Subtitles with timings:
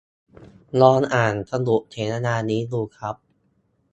[0.81, 3.15] ลองอ่านสรุปเสวนานี้ดูครับ